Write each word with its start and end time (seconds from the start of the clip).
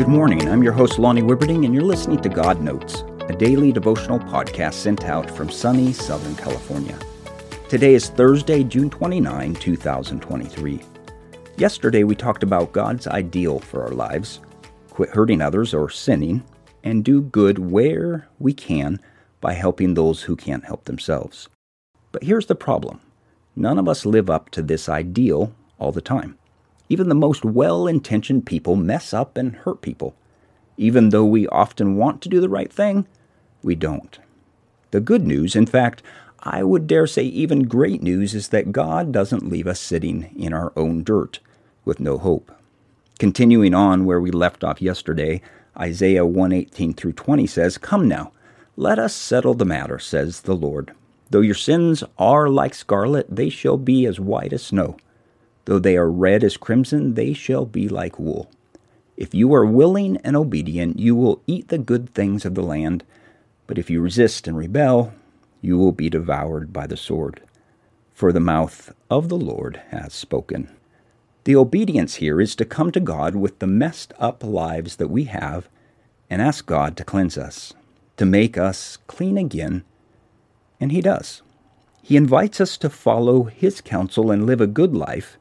Good 0.00 0.08
morning. 0.08 0.48
I'm 0.48 0.62
your 0.62 0.72
host, 0.72 0.98
Lonnie 0.98 1.20
Wibberding, 1.20 1.66
and 1.66 1.74
you're 1.74 1.84
listening 1.84 2.22
to 2.22 2.30
God 2.30 2.62
Notes, 2.62 3.04
a 3.28 3.36
daily 3.36 3.70
devotional 3.70 4.18
podcast 4.18 4.72
sent 4.72 5.04
out 5.04 5.30
from 5.30 5.50
sunny 5.50 5.92
Southern 5.92 6.34
California. 6.36 6.98
Today 7.68 7.92
is 7.92 8.08
Thursday, 8.08 8.64
June 8.64 8.88
29, 8.88 9.56
2023. 9.56 10.80
Yesterday, 11.58 12.04
we 12.04 12.14
talked 12.14 12.42
about 12.42 12.72
God's 12.72 13.08
ideal 13.08 13.58
for 13.58 13.82
our 13.82 13.90
lives 13.90 14.40
quit 14.88 15.10
hurting 15.10 15.42
others 15.42 15.74
or 15.74 15.90
sinning, 15.90 16.44
and 16.82 17.04
do 17.04 17.20
good 17.20 17.58
where 17.58 18.26
we 18.38 18.54
can 18.54 18.98
by 19.42 19.52
helping 19.52 19.92
those 19.92 20.22
who 20.22 20.34
can't 20.34 20.64
help 20.64 20.84
themselves. 20.84 21.50
But 22.10 22.24
here's 22.24 22.46
the 22.46 22.54
problem 22.54 23.02
none 23.54 23.78
of 23.78 23.86
us 23.86 24.06
live 24.06 24.30
up 24.30 24.48
to 24.52 24.62
this 24.62 24.88
ideal 24.88 25.52
all 25.78 25.92
the 25.92 26.00
time. 26.00 26.38
Even 26.90 27.08
the 27.08 27.14
most 27.14 27.44
well 27.44 27.86
intentioned 27.86 28.44
people 28.44 28.76
mess 28.76 29.14
up 29.14 29.38
and 29.38 29.56
hurt 29.56 29.80
people. 29.80 30.14
Even 30.76 31.10
though 31.10 31.24
we 31.24 31.46
often 31.46 31.96
want 31.96 32.20
to 32.20 32.28
do 32.28 32.40
the 32.40 32.48
right 32.48 32.72
thing, 32.72 33.06
we 33.62 33.74
don't. 33.74 34.18
The 34.90 35.00
good 35.00 35.24
news, 35.24 35.54
in 35.54 35.66
fact, 35.66 36.02
I 36.40 36.64
would 36.64 36.86
dare 36.86 37.06
say 37.06 37.22
even 37.22 37.68
great 37.68 38.02
news, 38.02 38.34
is 38.34 38.48
that 38.48 38.72
God 38.72 39.12
doesn't 39.12 39.48
leave 39.48 39.68
us 39.68 39.78
sitting 39.78 40.34
in 40.36 40.52
our 40.52 40.72
own 40.76 41.04
dirt 41.04 41.38
with 41.84 42.00
no 42.00 42.18
hope. 42.18 42.50
Continuing 43.20 43.72
on 43.72 44.04
where 44.04 44.20
we 44.20 44.32
left 44.32 44.64
off 44.64 44.82
yesterday, 44.82 45.40
Isaiah 45.78 46.26
118 46.26 46.94
through 46.94 47.12
20 47.12 47.46
says, 47.46 47.78
Come 47.78 48.08
now, 48.08 48.32
let 48.76 48.98
us 48.98 49.14
settle 49.14 49.54
the 49.54 49.64
matter, 49.64 49.98
says 49.98 50.40
the 50.40 50.56
Lord. 50.56 50.92
Though 51.28 51.40
your 51.40 51.54
sins 51.54 52.02
are 52.18 52.48
like 52.48 52.74
scarlet, 52.74 53.26
they 53.28 53.48
shall 53.48 53.76
be 53.76 54.06
as 54.06 54.18
white 54.18 54.52
as 54.52 54.64
snow. 54.64 54.96
Though 55.64 55.78
they 55.78 55.96
are 55.96 56.10
red 56.10 56.42
as 56.42 56.56
crimson, 56.56 57.14
they 57.14 57.32
shall 57.32 57.66
be 57.66 57.88
like 57.88 58.18
wool. 58.18 58.50
If 59.16 59.34
you 59.34 59.52
are 59.52 59.66
willing 59.66 60.16
and 60.18 60.34
obedient, 60.36 60.98
you 60.98 61.14
will 61.14 61.42
eat 61.46 61.68
the 61.68 61.78
good 61.78 62.14
things 62.14 62.44
of 62.44 62.54
the 62.54 62.62
land. 62.62 63.04
But 63.66 63.78
if 63.78 63.90
you 63.90 64.00
resist 64.00 64.48
and 64.48 64.56
rebel, 64.56 65.12
you 65.60 65.76
will 65.76 65.92
be 65.92 66.08
devoured 66.08 66.72
by 66.72 66.86
the 66.86 66.96
sword. 66.96 67.42
For 68.14 68.32
the 68.32 68.40
mouth 68.40 68.92
of 69.10 69.28
the 69.28 69.36
Lord 69.36 69.82
has 69.90 70.14
spoken. 70.14 70.70
The 71.44 71.56
obedience 71.56 72.16
here 72.16 72.40
is 72.40 72.56
to 72.56 72.64
come 72.64 72.90
to 72.92 73.00
God 73.00 73.34
with 73.34 73.58
the 73.58 73.66
messed 73.66 74.12
up 74.18 74.42
lives 74.42 74.96
that 74.96 75.08
we 75.08 75.24
have 75.24 75.68
and 76.28 76.40
ask 76.40 76.66
God 76.66 76.96
to 76.96 77.04
cleanse 77.04 77.36
us, 77.36 77.74
to 78.16 78.24
make 78.24 78.56
us 78.56 78.98
clean 79.06 79.36
again. 79.36 79.84
And 80.80 80.92
He 80.92 81.00
does. 81.00 81.42
He 82.02 82.16
invites 82.16 82.60
us 82.60 82.76
to 82.78 82.90
follow 82.90 83.44
His 83.44 83.80
counsel 83.80 84.30
and 84.30 84.46
live 84.46 84.60
a 84.60 84.66
good 84.66 84.94
life 84.94 85.36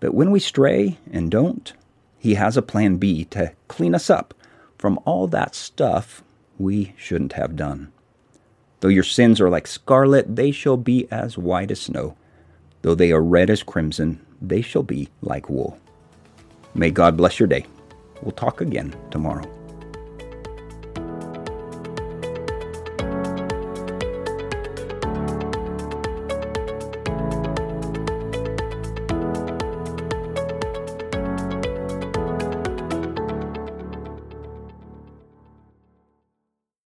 but 0.00 0.14
when 0.14 0.30
we 0.30 0.40
stray 0.40 0.98
and 1.12 1.30
don't, 1.30 1.72
He 2.18 2.34
has 2.34 2.56
a 2.56 2.62
plan 2.62 2.96
B 2.96 3.24
to 3.26 3.52
clean 3.68 3.94
us 3.94 4.10
up 4.10 4.34
from 4.76 4.98
all 5.04 5.26
that 5.28 5.54
stuff 5.54 6.22
we 6.58 6.94
shouldn't 6.96 7.34
have 7.34 7.56
done. 7.56 7.92
Though 8.80 8.88
your 8.88 9.02
sins 9.04 9.40
are 9.40 9.50
like 9.50 9.66
scarlet, 9.66 10.36
they 10.36 10.50
shall 10.50 10.76
be 10.76 11.08
as 11.10 11.36
white 11.36 11.70
as 11.70 11.80
snow. 11.80 12.16
Though 12.82 12.94
they 12.94 13.10
are 13.10 13.22
red 13.22 13.50
as 13.50 13.62
crimson, 13.62 14.24
they 14.40 14.62
shall 14.62 14.84
be 14.84 15.08
like 15.20 15.50
wool. 15.50 15.78
May 16.74 16.90
God 16.90 17.16
bless 17.16 17.40
your 17.40 17.48
day. 17.48 17.66
We'll 18.22 18.32
talk 18.32 18.60
again 18.60 18.94
tomorrow. 19.10 19.57